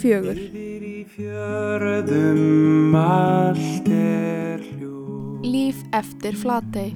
fjögur. 0.00 0.40
Líf 5.44 5.78
eftir 5.92 6.34
Flatey. 6.40 6.90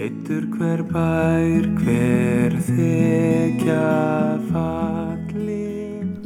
Eittur 0.00 0.46
hver 0.54 0.84
bær, 0.86 1.66
hver 1.82 2.54
þekja 2.62 3.86
fallin 4.48 5.80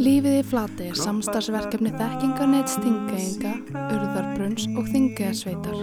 Lífið 0.05 0.35
í 0.37 0.43
Flatey 0.45 0.91
er 0.93 0.99
samstagsverkefni 1.01 1.91
þekkingarneitt 1.95 2.69
Þingeyinga, 2.77 3.53
Urðarbrunns 3.73 4.65
og 4.77 4.85
Þingeyjarsveitar. 4.93 5.79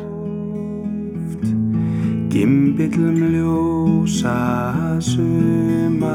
Gimbillum 2.31 3.19
ljósa 3.33 4.37
sumarnótt 5.03 6.11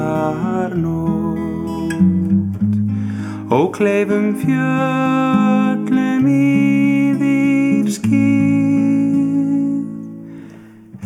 Og 3.46 3.68
kleifum 3.76 4.32
fjöllum 4.40 6.24
yfir 6.26 7.86
skýr 7.94 9.84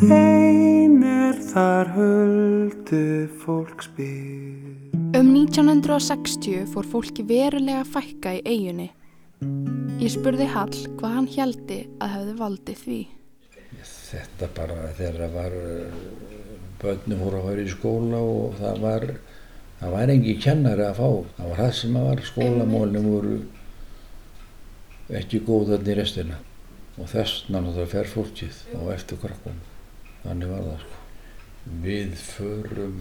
Ein 0.08 1.02
er 1.04 1.36
þar 1.50 1.92
höldu 1.98 3.28
fólksbyr 3.42 4.96
Um 5.20 5.34
1960 5.36 6.64
fór 6.72 6.88
fólki 6.88 7.26
verulega 7.28 7.84
fækka 7.84 8.32
í 8.38 8.40
eigunni. 8.48 8.88
Ég 10.00 10.08
spurði 10.16 10.48
Hall 10.48 10.72
hvað 10.96 11.16
hann 11.18 11.28
hjaldi 11.28 11.80
að 12.00 12.14
hefði 12.14 12.34
valdið 12.40 12.78
því. 12.86 13.00
Þetta 13.84 14.48
bara 14.56 14.78
þegar 14.96 15.18
það 15.26 15.32
var 15.36 15.52
börnum 16.80 17.20
voru 17.26 17.36
að 17.42 17.50
fara 17.50 17.66
í 17.66 17.74
skóla 17.74 18.22
og 18.24 18.56
það 18.62 18.80
var 18.86 19.04
það 19.80 19.96
var 19.96 20.12
engi 20.14 20.36
kennari 20.44 20.86
að 20.86 21.00
fá. 21.00 21.08
Það 21.36 21.50
var 21.50 21.60
það 21.62 21.74
sem 21.80 21.98
að 21.98 22.06
var 22.10 22.22
skólamólum 22.28 23.10
voru 23.10 23.36
ekki 25.20 25.42
góð 25.48 25.74
þarna 25.74 25.92
í 25.92 25.98
restina. 25.98 26.40
Og 27.00 27.10
þess 27.10 27.44
náttúrulega 27.48 27.92
fer 27.94 28.10
fólkið 28.10 28.64
á 28.76 28.80
eftir 28.94 29.20
krakkum 29.22 29.60
þannig 30.24 30.50
var 30.52 30.66
það 30.66 30.82
sko. 30.82 30.98
Við 31.84 32.12
förum 32.24 32.98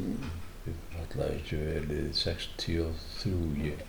við 0.66 0.80
alltaf 1.00 1.25
ekki 1.25 1.59
verið 1.59 2.07
63 2.16 3.66
ég, 3.66 3.83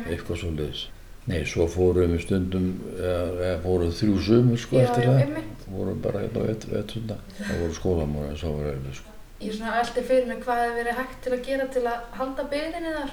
eitthvað 0.00 0.42
svo 0.42 0.54
leiðis 0.54 0.88
Nei, 1.28 1.42
svo 1.46 1.66
fórum 1.68 2.14
við 2.14 2.22
stundum, 2.24 2.68
eða, 2.96 3.50
fórum 3.62 3.92
þrjú 3.94 4.20
sumur 4.24 4.58
sko 4.58 4.80
eftir 4.80 5.04
það. 5.06 5.34
Fórum 5.66 6.00
bara 6.02 6.22
hérna 6.24 6.42
á 6.42 6.48
vettunda. 6.48 7.18
Það 7.36 7.60
voru 7.60 7.76
skólamóra 7.76 8.30
en 8.32 8.38
svo 8.40 8.54
var 8.56 8.70
erfið 8.72 8.96
sko. 8.98 9.16
Ég 9.40 9.54
svona 9.56 9.78
eldi 9.80 10.02
fyrir 10.04 10.26
mig 10.28 10.42
hvað 10.44 10.58
hefði 10.60 10.76
verið 10.76 10.96
hægt 10.98 11.20
til 11.24 11.30
að 11.32 11.44
gera 11.46 11.66
til 11.72 11.82
að 11.88 12.00
halda 12.18 12.42
byggðinni 12.50 12.90
þar. 12.96 13.12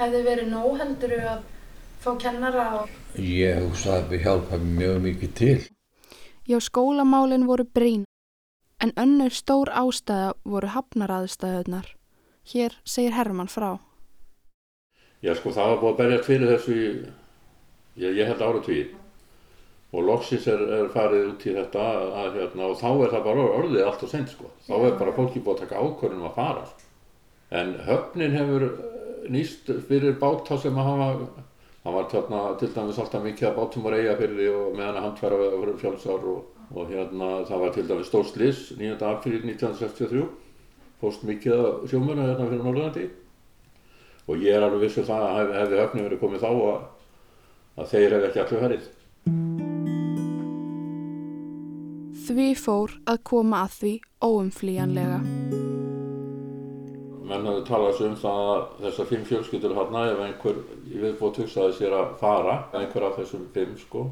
Hefði 0.00 0.22
verið 0.26 0.48
nóg 0.50 0.78
heldur 0.80 1.12
að 1.20 1.44
fá 2.02 2.08
kennara 2.18 2.64
og... 2.80 2.96
Ég 3.14 3.60
hugsa 3.62 4.00
að 4.00 4.08
við 4.10 4.24
hjálpa 4.24 4.58
mjög 4.64 4.96
mikið 5.04 5.36
til. 5.38 5.58
Já, 6.50 6.58
skólamálin 6.58 7.46
voru 7.46 7.68
brín, 7.70 8.02
en 8.82 8.90
önnur 8.98 9.30
stór 9.30 9.70
ástæða 9.70 10.32
voru 10.42 10.72
hafnaraðstæðunar. 10.74 11.92
Hér 12.50 12.74
segir 12.82 13.14
Herman 13.14 13.52
frá. 13.52 13.76
Já, 15.22 15.36
sko, 15.38 15.52
það 15.54 15.70
var 15.70 15.82
búið 15.84 15.92
að 15.92 16.00
berja 16.02 16.22
fyrir 16.26 16.50
þessu 16.56 16.74
í 16.74 16.90
ég, 18.00 18.18
ég 18.18 18.26
held 18.26 18.42
ára 18.42 18.64
tvíð 18.66 18.96
og 19.90 20.06
loksins 20.06 20.46
er, 20.50 20.60
er 20.76 20.90
farið 20.94 21.32
út 21.32 21.44
í 21.50 21.54
þetta 21.56 21.82
að, 21.82 22.04
að, 22.22 22.36
hérna, 22.38 22.68
og 22.68 22.78
þá 22.78 22.88
er 22.92 23.12
það 23.14 23.24
bara 23.26 23.46
orðið 23.58 23.86
allt 23.86 24.04
og 24.06 24.12
sent 24.12 24.30
sko. 24.30 24.50
þá 24.68 24.74
er 24.78 24.98
bara 25.00 25.14
fólki 25.16 25.42
búið 25.42 25.56
að 25.56 25.62
taka 25.64 25.82
ákvörðunum 25.82 26.28
að 26.28 26.36
fara 26.36 26.66
en 27.60 27.72
höfnin 27.88 28.36
hefur 28.36 28.66
nýst 29.30 29.72
fyrir 29.88 30.18
báta 30.20 30.58
sem 30.60 30.78
að 30.78 30.90
hafa 30.90 31.08
það 31.80 31.96
var 31.96 32.06
þarna 32.12 32.42
til 32.60 32.70
dæmis 32.76 33.00
alltaf 33.02 33.24
mikið 33.24 33.48
að 33.48 33.58
bátum 33.58 33.86
var 33.88 33.96
eiga 33.98 34.14
fyrir 34.20 34.36
því 34.38 34.48
og 34.60 34.78
meðan 34.78 35.00
að 35.00 35.06
handfæra 35.08 35.40
verið 35.42 35.80
fjálsár 35.82 36.28
og, 36.34 36.44
og 36.70 36.92
hérna 36.92 37.32
það 37.48 37.64
var 37.64 37.74
til 37.74 37.86
dæmis 37.88 38.12
stór 38.12 38.30
slis 38.30 38.62
9. 38.78 38.94
april 39.10 39.40
1963 39.40 40.22
fóst 41.00 41.26
mikið 41.26 41.56
að 41.56 41.82
sjómuna 41.90 42.28
hérna 42.28 42.46
fyrir 42.46 42.62
Norðurlandi 42.62 43.10
og 44.30 44.46
ég 44.46 44.54
er 44.54 44.62
alveg 44.68 44.86
vissu 44.86 45.02
það 45.08 45.26
að 45.26 45.54
hefði 45.58 45.78
hef 45.80 45.86
höfni 45.88 46.06
verið 46.06 46.22
komið 46.22 46.44
þá 46.44 46.50
að 46.52 46.80
að 47.80 47.92
þeir 47.92 48.16
hefði 48.16 48.28
ekki 48.28 48.42
allir 48.44 48.64
verið. 48.66 48.88
Því 52.30 52.52
fór 52.54 52.92
að 53.10 53.16
koma 53.26 53.64
að 53.64 53.72
því 53.74 53.88
óumflýjanlega. 54.22 55.16
Menn 57.26 57.46
hafði 57.48 57.62
talað 57.66 58.02
um 58.06 58.12
það 58.20 58.50
að 58.50 58.60
þessar 58.84 59.06
fimm 59.08 59.24
fjölskyldur 59.26 59.72
hérna, 59.74 60.02
ef 60.12 60.20
einhver 60.22 60.60
í 60.86 61.00
viðbót 61.00 61.40
hugsaði 61.42 61.72
sér 61.74 61.96
að 61.98 62.12
fara, 62.20 62.52
einhver 62.78 63.06
af 63.08 63.16
þessum 63.18 63.48
fimm 63.56 63.72
sko, 63.80 64.04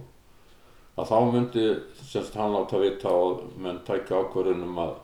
að 0.99 1.13
þá 1.13 1.15
myndi 1.29 1.67
semst 2.01 2.35
hann 2.41 2.57
láta 2.57 2.81
vita 2.83 3.13
og 3.15 3.45
menn 3.63 3.79
tækja 3.87 4.25
ákvörðunum 4.25 4.81
að, 4.83 4.97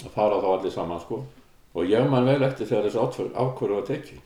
að 0.00 0.16
fara 0.16 0.40
þá 0.42 0.48
allir 0.56 0.74
saman 0.74 1.02
sko. 1.04 1.18
Og 1.78 1.86
ég 1.92 2.08
man 2.10 2.26
vel 2.26 2.42
eftir 2.42 2.66
þegar 2.72 2.88
þessi 2.88 3.28
ákvörðu 3.36 3.76
var 3.76 3.86
tekið. 3.92 4.24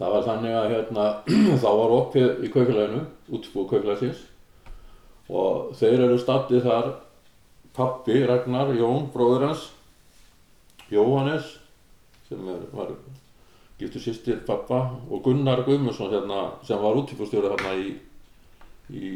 Það 0.00 0.14
var 0.14 0.24
þannig 0.30 0.56
að 0.62 0.70
hérna, 0.72 1.10
þá 1.66 1.68
var 1.82 1.94
oppið 1.98 2.40
í 2.40 2.50
kaupfélaginu, 2.56 3.04
útbúið 3.28 3.68
kaupfélagsins 3.74 4.24
og 5.28 5.76
þeir 5.76 6.06
eru 6.06 6.16
stattið 6.22 6.64
þar 6.64 6.90
pappi, 7.78 8.18
Ragnar, 8.26 8.74
Jón, 8.76 9.08
bróður 9.14 9.48
hans, 9.48 9.68
Jóhannes 10.90 11.54
sem 12.28 12.44
er, 12.50 12.62
var 12.74 12.92
giftur 13.78 14.02
sýstir 14.02 14.40
pappa 14.46 14.80
og 15.08 15.22
Gunnar 15.24 15.62
Guðmundsson 15.66 16.12
hérna, 16.12 16.42
sem 16.66 16.80
var 16.82 16.98
útbúðstjóri 16.98 17.52
hérna 17.52 17.74
í, 17.78 17.92
í, 18.90 19.10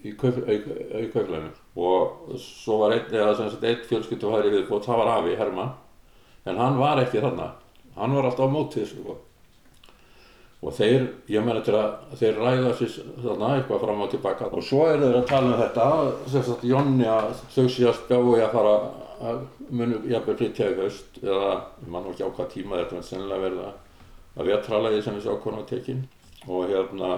í 0.00 0.14
kaupfélaginu 0.18 1.50
og 1.76 2.36
svo 2.40 2.80
var 2.84 2.96
einn, 2.96 3.14
einn 3.14 3.86
fjölskyldu 3.86 4.32
hægri 4.32 4.54
viðbót, 4.56 4.86
það 4.88 5.02
var 5.02 5.14
Afi, 5.18 5.36
Herman, 5.38 5.74
en 6.48 6.62
hann 6.62 6.78
var 6.80 7.02
ekki 7.04 7.22
þarna, 7.22 7.52
hann 7.98 8.16
var 8.16 8.30
alltaf 8.30 8.48
á 8.48 8.54
mótið 8.54 8.88
sko 8.94 9.20
og 10.60 10.74
þeir, 10.76 11.06
ég 11.32 11.44
menna 11.44 11.62
til 11.64 11.76
að 11.78 12.16
þeir 12.20 12.40
ræða 12.40 12.72
sér 12.76 12.96
þarna 13.24 13.52
eitthvað 13.56 13.84
fram 13.84 14.02
og 14.04 14.10
tilbaka 14.12 14.50
og 14.50 14.64
svo 14.64 14.82
er 14.90 14.98
þeir 15.00 15.16
að 15.22 15.30
tala 15.30 15.52
um 15.54 15.60
þetta 15.62 15.86
sagt 16.34 16.66
Jónni 16.68 17.06
að 17.08 17.30
þau 17.54 17.64
sé 17.64 17.86
að 17.88 18.00
spjáu 18.02 18.34
að 18.36 18.52
fara 18.56 18.74
að 19.30 19.40
munu 19.70 20.02
jafnveg 20.08 20.40
flytja 20.40 20.68
í 20.72 20.78
haust 20.80 21.20
eða 21.22 21.52
mann 21.86 22.04
og 22.04 22.12
ekki 22.12 22.28
á 22.28 22.34
hvað 22.36 22.52
tíma 22.54 22.82
þetta 22.82 23.00
er 23.00 23.08
sennilega 23.08 23.44
verða 23.46 23.68
að 24.36 24.52
vetralæði 24.52 25.02
sem 25.04 25.16
þessi 25.16 25.32
ákvörðan 25.32 25.62
var 25.62 25.70
tekinn 25.72 26.02
og 26.48 26.60
hérna 26.72 27.10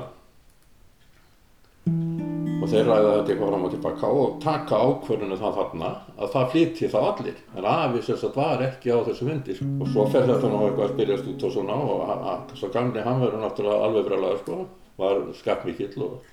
og 2.62 2.71
þeir 2.71 2.84
ræða 2.87 3.12
þetta 3.12 3.33
eitthvað 3.33 3.49
fram 3.50 3.65
og 3.67 3.73
tilbaka 3.73 4.11
og 4.23 4.34
taka 4.43 4.81
ákvörðinu 4.87 5.39
það 5.41 5.56
þarna 5.59 5.89
að 6.17 6.28
það 6.34 6.50
flytji 6.53 6.91
þá 6.93 6.99
allir. 7.00 7.41
En 7.56 7.67
afi 7.73 8.03
sagt 8.06 8.37
var 8.39 8.62
ekki 8.69 8.93
á 8.95 8.99
þessu 9.09 9.27
myndi 9.28 9.56
sko. 9.59 9.71
og 9.81 9.91
svo 9.95 10.05
fer 10.12 10.28
þetta 10.28 10.50
nú 10.53 10.61
eitthvað 10.67 10.84
að 10.87 10.93
spyrjast 10.95 11.33
út 11.33 11.47
og 11.49 11.56
svona 11.56 11.78
og 11.83 12.55
svo 12.61 12.71
gamni 12.75 13.03
hann 13.06 13.23
verður 13.23 13.43
náttúrulega 13.43 13.89
alveg 13.89 14.06
breglaður 14.11 14.45
sko. 14.45 14.61
Var 15.03 15.25
skapmikill 15.41 16.06
og 16.06 16.31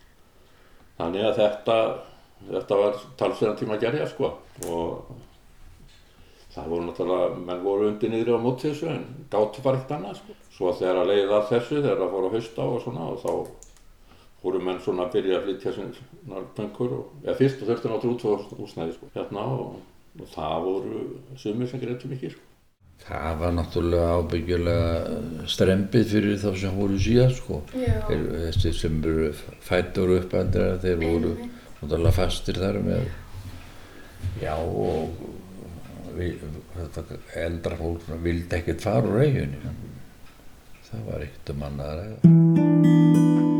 þannig 0.99 1.25
að 1.29 1.39
þetta 1.39 1.79
þetta 2.49 2.77
var 2.83 3.01
talsverðan 3.19 3.57
tíma 3.59 3.77
að 3.77 3.87
gerja 3.87 4.09
sko. 4.11 4.33
Og 4.67 5.15
það 6.53 6.69
voru 6.73 6.85
náttúrulega 6.89 7.41
menn 7.47 7.63
voru 7.63 7.89
undir 7.89 8.13
niður 8.13 8.37
á 8.37 8.45
mót 8.45 8.61
þessu 8.65 8.91
en 8.91 9.07
gátti 9.31 9.65
bara 9.65 9.81
eitt 9.81 9.95
annað 9.95 10.21
sko. 10.21 10.37
Svo 10.59 10.75
þegar 10.75 11.01
að 11.03 11.11
leiða 11.13 11.41
þessu 11.49 11.81
þegar 11.81 12.05
að 12.05 12.13
fóra 12.13 12.29
að 12.29 12.37
hausta 12.37 12.69
og 12.69 12.81
svona 12.83 13.09
og 13.13 13.19
þá 13.23 13.33
fóru 14.43 14.61
menn 14.63 14.81
svona 14.83 15.07
að 15.07 15.15
byrja 15.17 15.39
að 15.39 15.47
flytja 15.47 15.73
svona 15.75 16.43
pönkur 16.57 16.93
og, 16.95 17.15
eða 17.25 17.37
fyrst 17.39 17.63
og 17.63 17.71
þurfti 17.71 17.91
náttúrulega 17.91 18.35
út 18.35 18.53
á 18.55 18.59
húsnæði 18.59 18.95
sko, 18.95 19.09
hérna 19.15 19.47
og, 19.55 19.79
og 20.19 20.29
það 20.35 20.67
voru 20.67 21.01
sumir 21.39 21.71
sem 21.71 21.83
greiðtu 21.83 22.11
mikið 22.11 22.35
sko. 22.35 22.45
Það 22.99 23.37
var 23.39 23.53
náttúrulega 23.55 24.15
ábyggjulega 24.19 25.47
strempið 25.47 26.09
fyrir 26.13 26.39
þá 26.41 26.49
sem 26.63 26.79
voru 26.79 26.99
síðan 26.99 27.35
sko. 27.37 27.61
Þessi 27.71 28.73
sem 28.75 28.99
eru 28.99 29.29
fættur 29.63 30.15
upp 30.17 30.35
andra 30.39 30.73
þeir 30.83 31.01
voru 31.03 31.35
náttúrulega 31.39 32.15
fastir 32.19 32.59
þar 32.59 32.81
með 32.83 33.07
já 34.41 34.55
og 34.55 35.15
við, 36.17 36.43
þetta 36.75 37.21
eldra 37.45 37.79
fólk 37.79 38.09
vildi 38.23 38.59
ekkert 38.59 38.83
fara 38.83 39.13
úr 39.13 39.23
eiginni. 39.23 39.77
Það 40.89 41.07
var 41.11 41.25
eitt 41.27 41.53
um 41.53 41.65
annaðra. 41.69 43.58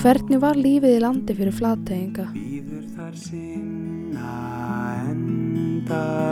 Hvernig 0.00 0.38
var 0.40 0.56
lífið 0.56 0.96
í 0.96 1.00
landi 1.02 1.34
fyrir 1.36 1.52
flateyinga? 1.52 2.26
Býður 2.32 2.86
þar 2.96 3.14
sinna 3.20 4.32
endaloka 5.10 6.30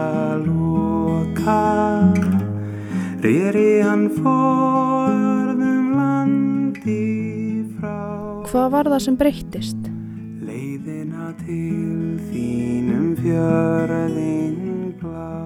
Rýri 3.26 3.82
hann 3.84 4.08
forðum 4.16 5.86
landi 5.98 7.04
frá 7.76 8.00
Hvað 8.48 8.68
var 8.78 8.84
það 8.94 9.02
sem 9.04 9.16
breyttist? 9.20 9.88
til 11.48 12.18
þínum 12.30 13.12
fjörðin 13.18 14.94
blá. 15.00 15.38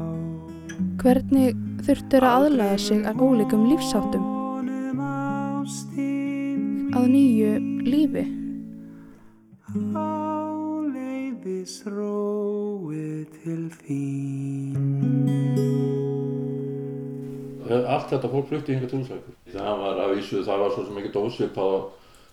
Hvernig 1.03 1.59
þurftur 1.87 2.27
að 2.27 2.47
aðlaga 2.47 2.79
sig 2.79 3.09
að 3.09 3.25
ólíkum 3.27 3.67
lífsáttum 3.71 4.32
að 6.93 7.07
nýju 7.09 7.53
lífi? 7.89 8.25
áleiðis 9.97 11.77
rói 11.89 13.25
til 13.39 13.65
þín. 13.81 14.77
Allt 17.73 18.13
þetta 18.13 18.29
fólk 18.29 18.51
flutti 18.51 18.77
hinga 18.77 18.91
til 18.91 19.01
Húsavíkur. 19.01 19.35
Það 19.55 19.75
var 19.81 19.97
að 20.05 20.15
vísu, 20.19 20.43
það 20.45 20.61
var 20.61 20.71
svo 20.75 20.83
sem 20.85 21.01
ekki 21.01 21.15
dósvipað 21.17 21.77
og 21.79 21.83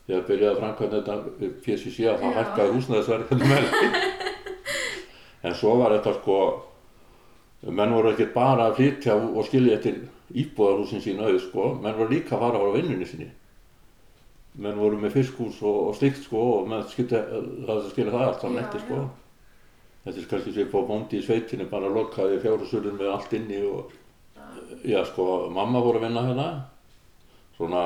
þegar 0.10 0.28
byrjaði 0.28 0.52
að 0.52 0.62
framkvæmda 0.64 1.00
þetta 1.00 1.16
PSC 1.64 1.98
að 2.10 2.20
það 2.24 2.38
hækkaði 2.40 2.76
húsnæðisverðinu 2.76 3.46
með. 3.54 3.64
en 5.48 5.54
svo 5.56 5.72
var 5.80 5.96
þetta 5.96 6.12
sko, 6.20 6.40
menn 7.70 7.96
voru 7.96 8.12
ekki 8.12 8.34
bara 8.36 8.68
að 8.68 8.82
flytja 8.82 9.16
og 9.16 9.44
skilja 9.48 9.80
eftir 9.80 9.96
íbúðarhúsin 10.36 11.06
sín 11.06 11.24
auð 11.24 11.40
sko, 11.48 11.64
menn 11.80 11.96
voru 11.96 12.18
líka 12.18 12.36
að 12.36 12.44
fara 12.44 12.60
á 12.60 12.76
vinnunni 12.76 13.08
sinni. 13.08 13.30
Menn 14.60 14.80
voru 14.80 15.00
með 15.00 15.16
fiskhús 15.16 15.62
og, 15.64 15.78
og 15.90 15.96
slikt 15.96 16.26
sko 16.26 16.40
og 16.58 16.74
skilja 16.92 17.22
það, 17.30 17.84
skilja 17.94 18.12
það 18.12 18.26
allt 18.26 18.42
saman 18.44 18.64
eftir 18.64 18.84
sko. 18.84 19.04
Þetta 20.04 20.20
er 20.20 20.28
kannski 20.32 20.54
sem 20.56 20.70
på 20.72 20.82
bóndi 20.88 21.20
í 21.20 21.24
sveitinni 21.24 21.68
bara 21.70 21.92
lokaði 21.92 22.42
fjárhúsurinn 22.44 23.00
með 23.00 23.14
allt 23.14 23.36
inni 23.38 23.60
og 23.68 23.94
já 24.88 25.00
sko, 25.08 25.26
mamma 25.54 25.82
voru 25.84 26.02
að 26.02 26.08
vinna 26.08 26.26
hérna. 26.28 26.48
Svona 27.56 27.84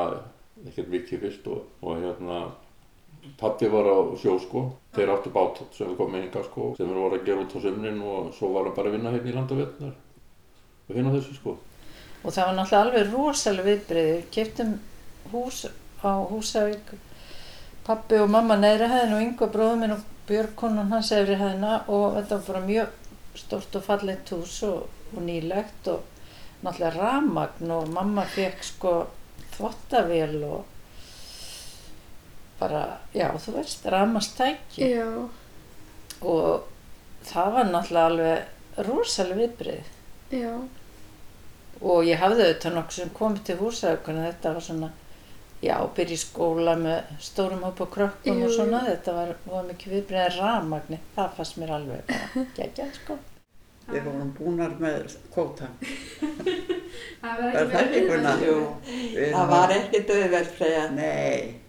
ekkert 0.68 0.92
mikið 0.94 1.24
fyrst 1.26 1.50
og, 1.52 1.66
og 1.82 2.02
hérna 2.02 2.40
pappi 3.40 3.70
var 3.72 3.90
á 3.90 3.98
sjó 4.22 4.38
sko. 4.42 4.66
Þeir 4.94 5.14
áttu 5.14 5.34
bát 5.34 5.62
sem 5.74 5.90
við 5.90 6.00
komum 6.00 6.20
hinga 6.22 6.44
sko 6.48 6.72
sem 6.78 6.90
við 6.90 7.02
voru 7.02 7.20
að 7.20 7.30
gera 7.30 7.46
út 7.46 7.56
á 7.58 7.60
sömnin 7.64 8.02
og 8.02 8.34
svo 8.38 8.50
var 8.54 8.70
hann 8.70 8.78
bara 8.78 8.92
að 8.92 8.98
vinna 8.98 9.14
hérna 9.14 9.32
í 9.32 9.38
landavetnar 9.38 9.94
og 10.88 10.98
hérna 10.98 11.14
þessu 11.18 11.38
sko. 11.38 11.56
Og 12.24 12.32
það 12.32 12.50
var 12.50 12.58
náttúrulega 12.58 12.84
alveg 12.88 13.14
rosalega 13.14 13.70
viðbreyði. 13.70 14.20
Við 14.20 14.30
keftum 14.38 14.76
hús 15.34 15.64
á 16.04 16.14
Húsavík, 16.30 16.94
pappi 17.88 18.20
og 18.22 18.32
mamma 18.32 18.58
neðri 18.60 18.90
hæðin 18.92 19.16
og 19.18 19.24
yngva 19.28 19.52
bróður 19.54 19.80
minn 19.82 19.96
og 19.98 20.10
Björg 20.28 20.54
konan 20.56 20.92
hans 20.94 21.12
efri 21.12 21.36
hæðina 21.36 21.82
og 21.92 22.14
þetta 22.16 22.38
var 22.38 22.46
bara 22.48 22.66
mjög 22.68 22.94
stort 23.36 23.76
og 23.76 23.84
fallegt 23.84 24.30
hús 24.32 24.62
og, 24.64 24.86
og 25.12 25.26
nýlegt 25.26 25.90
og 25.92 26.06
náttúrulega 26.64 26.94
ramagn 26.96 27.74
og 27.76 27.90
mamma 27.92 28.24
fekk 28.36 28.64
sko 28.64 28.94
þvottavél 29.58 30.38
og 30.48 30.70
bara, 32.60 32.84
já 33.14 33.28
þú 33.36 33.58
veist, 33.58 33.86
ramastæki 33.86 34.88
Já. 34.94 35.10
og 36.22 36.64
það 37.28 37.52
var 37.58 37.72
náttúrulega 37.74 38.06
alveg 38.06 38.88
rosalega 38.88 39.42
viðbreyði. 39.42 39.84
Já. 40.34 40.54
og 41.84 42.06
ég 42.08 42.18
hafði 42.22 42.46
auðvitað 42.48 42.76
nokkuð 42.78 42.96
sem 42.96 43.10
komið 43.18 43.42
til 43.44 43.56
húsækuna 43.60 44.28
þetta 44.30 44.54
var 44.56 44.64
svona 44.64 44.90
já, 45.64 45.76
byrja 45.96 46.18
í 46.18 46.22
skóla 46.22 46.74
með 46.80 47.12
stórum 47.24 47.64
hópa 47.66 47.88
krökkum 47.94 48.42
Jú, 48.42 48.48
og 48.48 48.56
svona. 48.56 48.84
Þetta 48.90 49.16
var, 49.18 49.36
var 49.48 49.68
mikið 49.70 49.96
viðbreyðið 49.98 50.40
rafmagni. 50.42 51.00
Það 51.16 51.38
fannst 51.38 51.60
mér 51.62 51.78
alveg 51.78 52.10
bara 52.10 52.46
geggjað 52.58 52.98
sko. 53.00 53.18
Við 53.84 54.06
vorum 54.08 54.30
búnar 54.38 54.78
með 54.80 55.18
kvóta. 55.34 55.68
Það 57.24 57.42
var 57.42 57.58
ekki 57.80 58.00
ekki? 58.04 58.46
Jú, 58.46 58.56
Við 59.16 59.34
það 59.34 59.52
var 59.52 59.74
ekkert 59.76 60.14
auðvelt 60.16 60.56
Freyja. 60.58 60.84
Nei, 60.94 61.60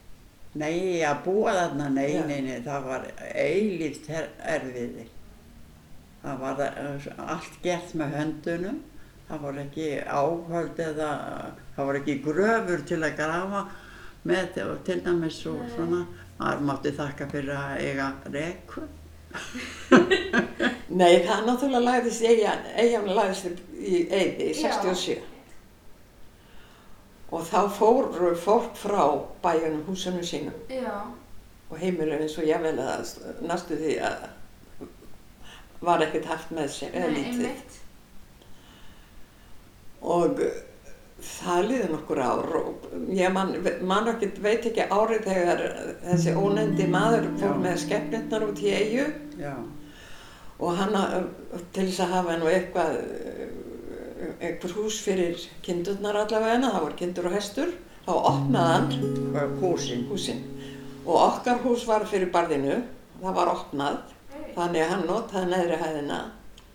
nei, 0.59 0.79
að 1.07 1.21
búa 1.27 1.55
þarna, 1.59 1.89
nei, 1.95 2.09
Já. 2.13 2.23
nei, 2.29 2.41
nei, 2.47 2.57
það 2.67 2.89
var 2.91 3.07
eilíft 3.35 4.11
erfiði. 4.15 5.07
Það 6.25 6.43
var 6.43 6.63
eh, 6.67 7.09
allt 7.35 7.57
gert 7.65 7.95
með 8.01 8.15
höndunum, 8.19 8.79
það 9.29 9.43
var 9.47 9.63
ekki 9.65 9.89
áhöld 10.03 10.85
eða, 10.87 11.11
það 11.77 11.91
var 11.91 12.01
ekki 12.01 12.19
gröfur 12.25 12.85
til 12.89 13.01
að 13.03 13.19
grafa 13.19 13.65
með 14.29 14.61
og 14.65 14.85
til 14.87 15.01
dæmis 15.05 15.41
og 15.51 15.65
svona. 15.75 16.05
Maður 16.39 16.65
mátti 16.67 16.93
þakka 16.97 17.29
fyrir 17.31 17.55
að 17.55 17.83
eiga 17.85 18.09
reku. 18.35 18.83
Nei, 21.01 21.21
það 21.27 21.47
náttúrulega 21.49 21.83
lagðist 21.83 22.23
eigin, 22.27 22.67
eigin 22.79 23.09
lagðist 23.17 23.63
í 23.75 24.05
Eyði 24.09 24.49
í 24.49 24.53
Já. 24.55 24.75
67. 24.79 25.23
Og 27.35 27.47
þá 27.49 27.61
fór 27.75 28.11
fólk 28.39 28.77
frá 28.79 29.03
bæjunum 29.43 29.83
húsunum 29.89 30.23
sínum 30.23 30.55
Já, 30.71 31.01
og 31.71 31.81
heimilum 31.81 32.23
eins 32.23 32.37
og 32.39 32.47
ég 32.47 32.63
vel 32.63 32.77
að 32.79 33.11
næstu 33.43 33.79
því 33.81 33.97
að 34.07 34.29
var 35.85 36.05
ekkert 36.05 36.29
haft 36.31 36.53
með 36.55 36.71
sér, 36.73 36.95
eða 36.95 37.09
nei, 37.11 37.17
lítið. 37.19 37.41
einmitt. 37.49 37.81
Og 40.15 40.41
það 41.35 41.69
liði 41.69 41.89
nokkur 41.93 42.21
ár 42.25 42.57
og 42.61 42.85
ég 43.17 43.33
man, 43.35 43.53
man 43.83 44.11
ekki, 44.13 44.29
veit 44.45 44.67
ekki 44.71 44.87
árið 44.91 45.25
þegar 45.29 45.63
þessi 46.05 46.35
ónefndi 46.39 46.87
maður 46.93 47.29
fór 47.41 47.55
Já. 47.57 47.63
með 47.65 47.81
skeppnirnar 47.85 48.47
út 48.49 48.63
í 48.63 48.71
eigu 48.75 49.07
og 50.65 50.77
hann 50.79 50.95
að- 50.95 51.29
til 51.73 51.87
þess 51.89 52.01
að 52.05 52.13
hafa 52.15 52.37
nú 52.39 52.47
eitthvað 52.53 52.99
eh, 53.01 53.49
einhver 54.49 54.77
hús 54.79 55.01
fyrir 55.05 55.41
kindurnar 55.63 56.17
allavega 56.23 56.71
það 56.71 56.81
voru 56.87 56.99
kindur 57.03 57.27
og 57.31 57.37
hestur 57.37 57.73
þá 58.07 58.13
opnaði 58.15 58.73
hann 58.73 59.59
húsin. 59.61 60.07
húsin. 60.11 60.41
Og 61.07 61.17
okkar 61.21 61.59
hús 61.65 61.87
var 61.87 62.05
fyrir 62.09 62.31
barðinu 62.33 62.83
það 63.21 63.35
var 63.35 63.51
opnað 63.53 63.99
þannig 64.55 64.83
að 64.85 64.91
hann 64.93 65.07
notaði 65.09 65.51
neðri 65.51 65.79
hæðina 65.83 66.19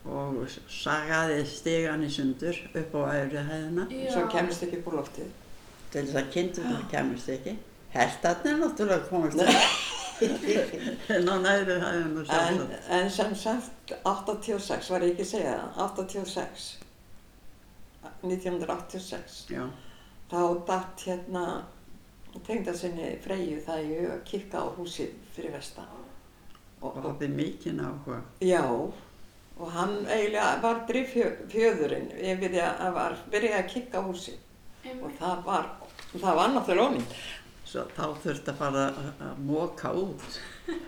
og 0.10 0.42
sagaði 0.72 1.44
stigan 1.48 2.04
í 2.06 2.10
sundur 2.14 2.58
upp 2.74 2.98
á 2.98 3.02
öðru 3.20 3.44
hæðina. 3.50 3.86
Svo 4.10 4.26
kemist 4.32 4.66
ekki 4.66 4.82
upp 4.82 4.92
úr 4.92 5.00
loftið 5.02 5.30
til 5.94 6.04
þess 6.06 6.20
að 6.22 6.32
kindurnar 6.36 6.84
kemist 6.92 7.32
ekki. 7.34 7.56
Hestarnir 7.94 8.60
náttúrulega 8.62 9.08
komast 9.10 9.42
ekki. 9.46 9.64
En 11.16 11.30
á 11.32 11.36
næru 11.40 11.78
hæðina 11.80 12.20
en, 12.20 12.26
sjálfsagt. 12.28 12.88
en 12.92 13.12
sem 13.16 13.36
sagt 13.40 13.94
86 14.04 14.90
var 14.92 15.06
ég 15.08 15.14
ekki 15.14 15.24
að 15.24 15.30
segja 15.30 15.54
það? 15.78 15.78
86 16.04 16.66
1986 18.28 19.38
Já, 19.54 19.64
þá 20.32 20.42
datt 20.68 21.06
hérna 21.08 21.44
tengda 22.46 22.74
sinni 22.76 23.14
Freyju 23.24 23.62
það 23.64 23.86
í 23.86 23.94
hug 23.94 24.12
að 24.18 24.26
kikka 24.28 24.64
á 24.64 24.68
húsið 24.76 25.16
fyrir 25.36 25.56
vestan. 25.56 25.88
Og, 26.82 26.84
og 26.84 26.98
og, 26.98 27.06
hafði 27.08 27.32
mikinn 27.36 27.80
áhuga. 27.84 28.20
já 28.44 28.64
og 29.60 29.72
hann 29.76 29.96
eiginlega 30.08 30.62
var 30.64 30.78
drifjöðurinn 30.88 32.10
því 32.54 32.62
að 32.64 32.94
var 32.96 33.18
byrjaði 33.34 33.58
að 33.64 33.70
kikka 33.74 34.00
á 34.00 34.08
húsið 34.08 34.38
og 34.40 34.88
Einmitt. 34.90 35.20
það 35.20 35.44
var 35.46 35.66
það 36.14 36.36
var 36.40 36.54
náttúrulega 36.56 36.88
ónýtt 36.94 37.20
Svo 37.70 37.84
þá 37.94 38.06
þurfti 38.24 38.50
að 38.50 38.56
fara 38.58 38.84
að- 38.90 39.42
móka 39.46 39.92
út 39.94 40.24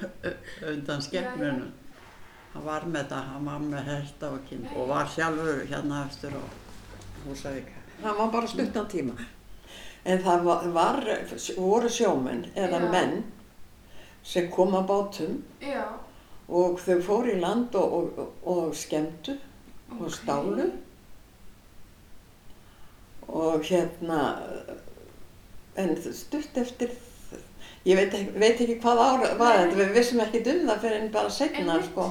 undan 0.71 1.01
skemmrunum. 1.05 1.67
Hann 2.53 2.63
var 2.65 2.81
með 2.89 3.05
það, 3.11 3.27
hann 3.33 3.45
var 3.45 3.59
með 3.67 3.83
kind 4.49 4.65
og 4.75 4.87
var 4.89 5.05
sjálfur 5.13 5.61
hérna 5.69 5.99
eftir 6.07 6.33
á 6.35 6.41
Húsavík. 7.27 7.69
það 8.01 8.17
var 8.17 8.31
bara 8.33 8.47
stuttan 8.49 8.87
tíma 8.89 9.13
en 10.05 10.23
það 10.25 10.43
var, 10.43 10.65
var 10.73 11.03
voru 11.57 11.89
sjómenn 11.89 12.47
eða 12.55 12.79
Já. 12.81 12.89
menn 12.91 13.23
sem 14.23 14.49
kom 14.51 14.73
að 14.73 14.87
bátum 14.89 15.37
Já, 15.61 15.83
og 16.51 16.79
þau 16.83 16.97
fóru 17.05 17.31
í 17.35 17.39
land 17.39 17.75
og, 17.79 17.93
og, 17.97 18.31
og, 18.43 18.73
skemmtu 18.75 19.37
og 19.91 20.05
Ok. 20.07 20.13
stálu 20.17 20.65
og 23.31 23.63
hérna 23.63 24.19
en 25.79 25.95
stutt 26.13 26.57
eftir 26.59 26.91
ég 27.87 27.95
veit 27.97 28.13
ekki, 28.13 28.33
veit 28.39 28.59
ekki 28.61 28.75
hvað 28.83 28.99
ára 29.05 29.31
var 29.39 29.57
þetta, 29.61 29.77
við 29.79 29.93
vissum 29.95 30.19
ekki 30.25 30.41
um 30.51 30.67
það 30.69 30.81
fyrir 30.83 30.99
en 31.01 31.11
bara 31.13 31.29
Einmitt. 31.75 31.91
sko 31.91 32.09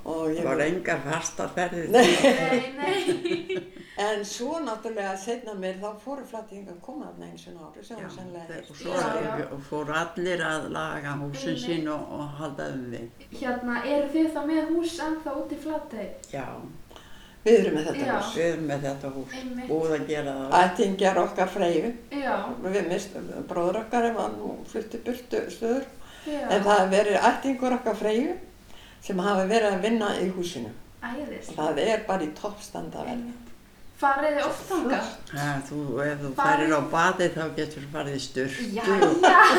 og 0.00 0.22
Það 0.30 0.36
ég 0.38 0.46
var 0.46 0.62
engar 0.64 1.00
fastar 1.04 1.50
ferðir. 1.54 1.90
Nei. 1.94 2.06
nei, 2.22 2.60
nei. 2.78 3.79
En 4.00 4.24
svo 4.24 4.58
náttúrulega 4.64 5.16
setna 5.20 5.52
mér 5.60 5.76
þá 5.82 5.88
fóru 6.04 6.24
flattinga 6.30 6.72
að 6.72 6.80
koma 6.86 7.06
þarna 7.10 7.26
eins 7.30 7.46
og 7.50 7.62
ári 7.66 7.84
sem 7.84 7.96
var 8.00 8.12
sennilega 8.14 8.46
þeir- 8.48 8.60
eitt. 8.60 8.70
og 8.70 8.76
svo 8.76 8.92
Já, 8.94 9.38
já. 9.38 9.46
og 9.56 9.62
fóru 9.70 9.96
allir 10.02 10.44
að 10.50 10.68
laga 10.76 11.14
húsin 11.22 11.56
sín 11.64 11.88
og, 11.92 12.06
og 12.18 12.28
halda 12.40 12.68
um 12.74 12.84
við. 12.92 13.08
Hérna, 13.40 13.80
eru 13.84 14.08
þið 14.14 14.30
þá 14.34 14.40
með 14.52 14.70
hús 14.74 14.94
ennþá 15.08 15.34
út 15.42 15.52
í 15.52 15.58
Flatey? 15.64 16.08
Já, 16.32 16.46
við 17.44 17.58
erum 17.60 17.74
með 17.78 17.86
þetta 17.90 18.06
Já. 18.06 18.16
hús 18.16 18.32
við 18.36 18.46
erum 18.52 18.66
með 18.70 18.82
þetta 18.88 19.10
hús, 19.16 19.34
Einmitt. 19.40 19.68
búið 19.70 19.94
að 19.98 20.06
gera 20.08 20.34
það. 20.40 20.56
ættingjar 20.64 21.18
okkar 21.24 21.48
freyju 21.54 21.92
Já, 22.20 22.34
við 22.64 22.88
mist, 22.88 23.14
bróður 23.48 23.78
okkar 23.84 24.10
var 24.14 24.30
nú 24.36 24.50
flutti 24.68 24.98
burtu 25.06 25.40
stöður 25.50 25.84
já. 26.26 26.40
en 26.50 26.62
það 26.66 26.90
verið 26.96 27.20
ættingur 27.30 27.76
okkar 27.78 27.96
freyju 27.96 28.34
sem 29.00 29.18
hafi 29.18 29.46
verið 29.48 29.72
að 29.72 29.80
vinna 29.86 30.10
í 30.20 30.28
húsinu 30.36 30.72
Æðist. 31.02 31.54
það 31.56 31.78
er 31.80 32.02
bara 32.06 32.22
í 32.28 32.32
toppstanda 32.36 32.98
verði 33.06 33.12
Einmitt. 33.16 33.46
Farið 34.00 34.36
þið 34.38 34.44
oft 34.46 34.62
þangað? 34.70 35.08
Ja, 35.36 35.48
þú, 35.68 35.78
ef 36.04 36.20
þú 36.22 36.28
Farið- 36.38 36.60
færir 36.60 36.72
á 36.72 36.80
baði 36.94 37.26
þá 37.34 37.42
getur 37.58 37.82
þú 37.84 37.88
farið 37.94 38.14
í 38.16 38.20
sturtu 38.26 38.68
Jæja. 38.76 39.08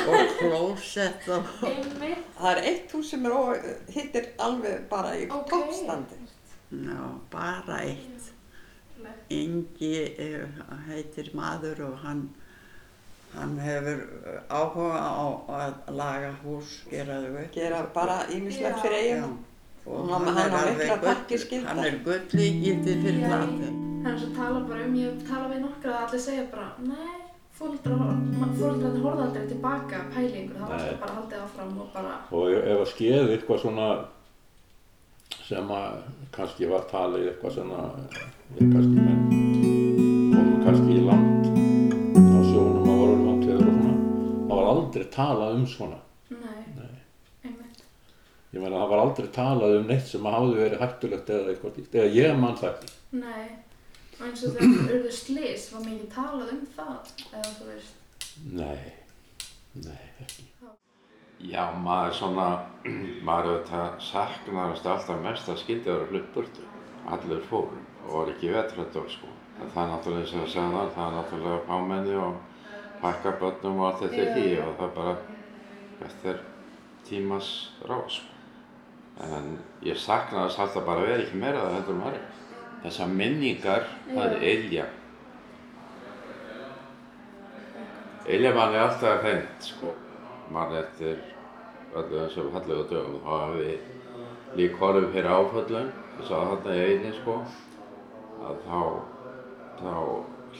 og 0.09 0.31
klósett 0.39 1.27
og 1.35 1.51
Einmitt. 1.69 2.23
Það 2.39 2.51
er 2.55 2.61
eitt 2.71 2.95
hús 2.95 3.09
sem 3.13 3.25
er 3.29 3.35
ó, 3.37 3.41
hittir 3.93 4.29
alveg 4.41 4.87
bara 4.89 5.11
í 5.19 5.27
Ókei. 5.27 5.49
toppstandi. 5.51 6.17
ná, 6.71 6.97
bara 7.29 7.77
eitt. 7.85 8.31
Ingi 9.29 9.93
eh, 10.17 10.45
heitir 10.87 11.29
maður 11.37 11.79
og 11.91 11.95
hann, 12.03 12.23
hann 13.35 13.53
hefur 13.59 14.01
eh, 14.25 14.41
áhuga 14.49 14.99
á 15.05 15.25
að 15.59 15.93
laga 16.01 16.33
hús, 16.43 16.81
gera 16.89 17.21
þau 17.23 17.37
upp. 17.43 17.53
Gera 17.55 17.83
bara 17.93 18.17
ímislegt 18.29 18.81
fyrir 18.81 19.05
Já. 19.05 19.15
eigum. 19.15 19.37
Og 19.85 20.09
Hann- 20.09 20.27
hann, 20.27 20.37
er 20.37 20.57
alveg 20.57 20.89
gull- 21.01 21.65
hann 21.65 21.79
er 21.85 21.99
gull 22.05 22.27
líkiti 22.33 22.97
fyrir 23.05 23.21
Já. 23.21 23.80
Það 24.01 24.11
er 24.11 24.17
svo 24.17 24.27
að 24.31 24.37
tala 24.39 24.61
bara 24.65 24.85
um, 24.87 24.95
ég 24.97 25.19
tala 25.27 25.49
við 25.51 25.59
nokkra 25.61 25.91
að 25.93 26.05
allir 26.07 26.21
segja 26.23 26.45
bara, 26.49 26.69
nei, 26.81 27.19
fólkdrarnir 27.59 29.03
horfða 29.03 29.27
aldrei 29.27 29.43
tilbaka 29.51 29.99
pælingur, 30.15 30.57
það 30.57 30.71
var 30.71 30.79
alltaf 30.79 31.03
bara 31.03 31.17
haldið 31.19 31.43
áfram 31.43 31.75
og 31.83 31.91
bara, 31.93 32.15
Og 32.33 32.55
ef 32.57 32.81
að 32.81 32.89
skeði 32.95 33.35
eitthvað 33.35 33.61
svona 33.61 33.87
sem 35.45 35.73
að 35.77 36.01
kannski 36.33 36.69
var 36.71 36.87
talið 36.89 37.29
eitthvað 37.29 37.57
svona, 37.59 37.85
ég 38.57 38.73
kannski 38.73 39.05
menn 39.05 39.23
komum 40.33 40.61
kannski 40.65 40.97
í 40.97 41.05
land 41.05 41.49
á 42.17 42.39
sjónum 42.49 42.89
að 42.89 43.01
voru 43.03 43.17
landveður 43.21 43.65
og 43.69 43.79
svona, 43.79 43.97
það 44.47 44.55
var 44.55 44.71
aldrei 44.73 45.09
talað 45.17 45.59
um 45.59 45.67
svona. 45.77 46.05
Ég 48.51 48.59
meina 48.59 48.81
það 48.81 48.89
var 48.91 48.99
aldrei 49.05 49.27
talað 49.31 49.77
um 49.77 49.85
neitt 49.87 50.07
sem 50.09 50.25
hafði 50.27 50.57
verið 50.57 50.81
hættulegt 50.81 51.29
eða 51.31 51.51
eitthvað 51.53 51.99
eða 52.01 52.15
ég 52.17 52.39
mann 52.39 52.57
það 52.59 52.73
ekki. 52.73 52.89
Nei, 53.21 53.45
og 54.21 54.29
eins 54.29 54.45
og 54.45 54.55
þegar 54.57 54.95
urðu 54.95 55.11
slís, 55.17 55.67
var 55.73 55.83
mikið 55.87 56.09
talað 56.13 56.53
um 56.53 56.63
það, 56.75 57.11
eða 57.31 57.51
þú 57.57 57.69
veist, 57.71 57.97
Nei, 58.53 58.93
nei, 59.75 60.01
ekki. 60.23 60.47
Já, 61.51 61.63
maður 61.83 62.13
svona, 62.19 62.47
maður 63.27 63.49
auðvitað 63.51 63.97
saknaðast 64.05 64.87
alltaf 64.87 65.21
mest 65.23 65.49
að 65.49 65.59
skildi 65.63 65.89
að 65.89 65.97
vera 65.97 66.09
flutt 66.11 66.31
burtu. 66.35 66.65
Allir 67.11 67.41
fóru 67.49 67.79
og 68.05 68.11
var 68.13 68.31
ekki 68.33 68.51
vetrættur 68.53 69.09
sko. 69.09 69.29
En 69.61 69.69
það 69.73 69.83
er 69.83 69.91
náttúrulega 69.91 70.23
eins 70.23 70.33
og 70.35 70.43
að 70.43 70.51
segja 70.53 70.71
það, 70.75 70.91
það 70.95 71.07
er 71.07 71.15
náttúrulega 71.17 71.63
fámenni 71.67 72.17
og 72.21 72.35
pakka 73.01 73.33
börnum 73.41 73.81
og 73.81 73.87
allt 73.87 74.03
þetta 74.03 74.21
ekki 74.27 74.45
og 74.61 74.75
það 74.79 74.93
bara, 74.99 75.15
þetta 76.01 76.31
er 76.33 76.43
tímas 77.09 77.49
ráð 77.89 78.05
sko. 78.17 78.27
En 79.21 79.51
ég 79.85 79.99
saknaðast 80.01 80.61
alltaf 80.61 80.85
bara 80.85 81.03
að 81.03 81.09
vera 81.09 81.25
ekki 81.25 81.41
meira 81.41 81.65
það 81.65 81.75
heldur 81.79 81.99
maður. 81.99 82.21
Þessar 82.81 83.11
minningar, 83.13 83.85
er 84.17 84.39
Elja. 84.41 84.87
Elja 88.25 88.53
mann 88.55 88.75
er 88.75 88.85
alltaf 88.85 89.21
hreint 89.21 89.65
sko. 89.65 89.93
Mann 90.53 90.73
eftir 90.79 91.19
öllu 91.93 92.23
þessum 92.23 92.51
fallegu 92.53 92.85
dögum. 92.89 93.19
Þá 93.25 93.31
hafði 93.31 93.65
við 93.67 94.59
líka 94.59 94.81
horfið 94.81 95.09
fyrir 95.15 95.31
áföllum. 95.35 95.89
Ég 96.19 96.27
sá 96.29 96.35
þarna 96.35 96.77
í 96.77 96.85
eini 96.85 97.13
sko. 97.17 97.39
Að 98.41 98.61
þá, 98.67 98.79
þá 99.81 99.93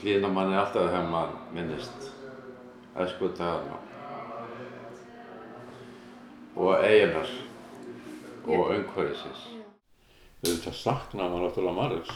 hlýna 0.02 0.32
manni 0.34 0.58
alltaf 0.58 0.90
þegar 0.90 1.08
mann 1.10 1.38
minnist 1.54 2.12
æsku 2.98 3.32
dagana. 3.38 3.80
Og 6.56 6.76
eiginar. 6.84 7.34
Og 8.46 8.70
umhverfisins. 8.76 9.61
Þetta 10.42 10.72
saknaði 10.74 11.30
maður 11.30 11.44
náttúrulega 11.46 11.76
margs. 11.76 12.14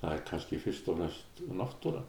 Það 0.00 0.12
er 0.14 0.22
kannski 0.30 0.60
fyrst 0.60 0.86
og 0.88 1.00
fremst 1.02 1.42
náttúran. 1.52 2.06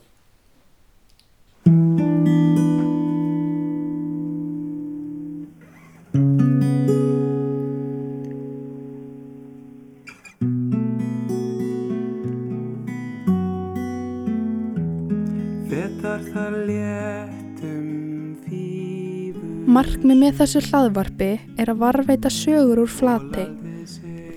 Markmið 19.77 20.18
með 20.24 20.38
þessu 20.39 20.63
hlaðvarpi 20.72 21.32
er 21.60 21.70
að 21.70 21.82
varveita 21.84 22.32
sögur 22.32 22.86
úr 22.88 22.89
flati. 22.89 23.67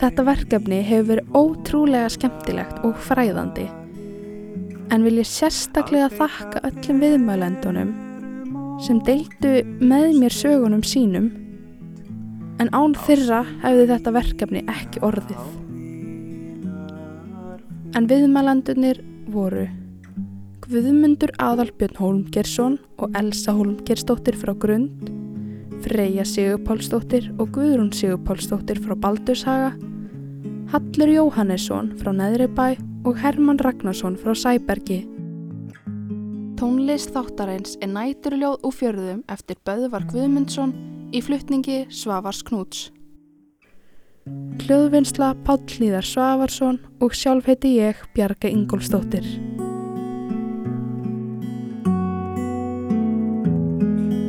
Þetta 0.01 0.25
verkefni 0.25 0.79
hefur 0.81 1.09
verið 1.11 1.35
ótrúlega 1.37 2.09
skemmtilegt 2.09 2.79
og 2.89 2.95
fræðandi. 3.05 3.67
En 4.91 5.03
vil 5.05 5.19
ég 5.21 5.29
sérstaklega 5.29 6.09
þakka 6.15 6.63
öllum 6.71 7.03
viðmælendunum 7.05 7.91
sem 8.81 9.03
deildu 9.05 9.59
með 9.85 10.15
mér 10.23 10.33
sögunum 10.33 10.81
sínum. 10.89 11.29
En 12.65 12.73
án 12.73 12.97
þeirra 12.97 13.43
hefði 13.61 13.85
þetta 13.93 14.15
verkefni 14.17 14.63
ekki 14.73 15.05
orðið. 15.05 15.45
En 17.93 18.09
viðmælendunir 18.09 19.03
voru 19.29 19.67
Guðmundur 20.65 21.35
Aðalbjörn 21.43 22.01
Hólmgersson 22.01 22.81
og 23.03 23.21
Elsa 23.21 23.53
Hólmgersdóttir 23.53 24.41
frá 24.41 24.55
Grund, 24.57 25.13
Freyja 25.85 26.25
Sigurpálsdóttir 26.25 27.33
og 27.37 27.53
Guðrún 27.57 27.93
Sigurpálsdóttir 27.97 28.79
frá 28.81 28.95
Baldurshaga, 28.95 29.75
Hallur 30.71 31.11
Jóhannesson 31.11 31.89
frá 31.99 32.13
Neðribæ 32.15 32.77
og 33.03 33.17
Hermann 33.19 33.59
Ragnarsson 33.59 34.15
frá 34.15 34.37
Sæbergi. 34.39 35.01
Tónlist 36.61 37.11
þáttarins 37.11 37.73
er 37.83 37.91
næturljóð 37.91 38.69
úr 38.69 38.77
fjörðum 38.77 39.25
eftir 39.35 39.59
Böðvar 39.67 40.07
Guðmundsson 40.13 40.71
í 41.11 41.25
flutningi 41.27 41.81
Svavars 41.91 42.45
Knúts. 42.47 42.85
Hljóðvinnsla 44.63 45.33
Páll 45.43 45.67
Hlíðar 45.75 46.07
Svavarsson 46.07 46.79
og 47.03 47.19
sjálf 47.19 47.51
heiti 47.51 47.75
ég 47.81 48.07
Bjarga 48.15 48.55
Ingólfsdóttir. 48.55 49.27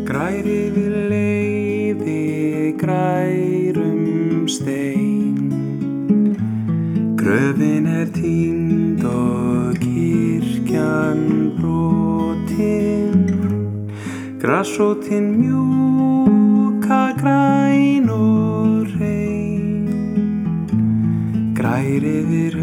Græri 0.10 0.60
við 0.74 1.00
leiði 1.14 2.20
grærum 2.82 4.50
stein 4.50 5.11
Gröfin 7.22 7.86
er 7.86 8.08
tínd 8.10 9.04
og 9.06 9.76
kirkjan 9.78 11.52
brotin. 11.60 13.14
Grassótin 14.42 15.28
mjúka 15.38 17.14
græn 17.22 18.10
og 18.10 18.90
reyn 18.98 19.86
Græri 21.54 22.18
við 22.26 22.61